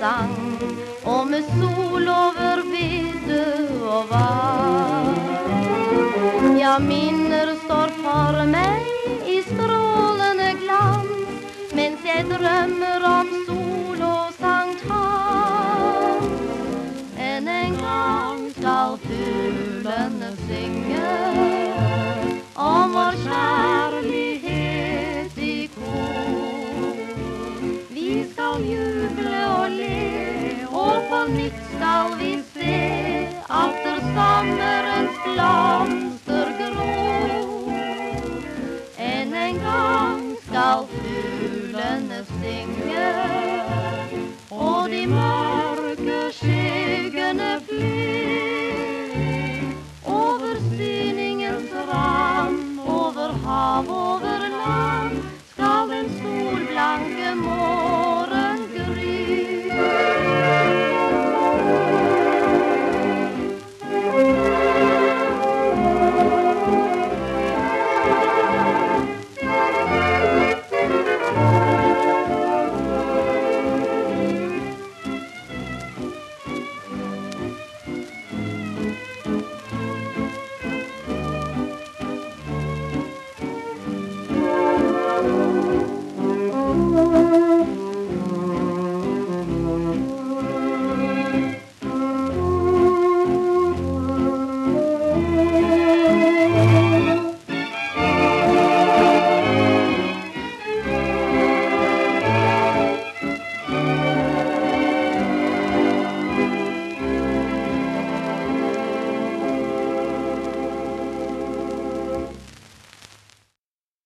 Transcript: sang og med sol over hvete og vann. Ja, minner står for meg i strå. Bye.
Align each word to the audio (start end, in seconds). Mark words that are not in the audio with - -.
sang 0.00 0.36
og 1.04 1.26
med 1.30 1.42
sol 1.56 2.08
over 2.08 2.62
hvete 2.70 3.40
og 3.94 4.04
vann. 4.10 5.16
Ja, 6.60 6.78
minner 6.78 7.54
står 7.64 7.88
for 8.02 8.44
meg 8.52 8.80
i 9.26 9.42
strå. 9.48 9.85
Bye. 47.68 47.95